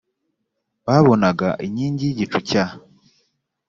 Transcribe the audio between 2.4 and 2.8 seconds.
cya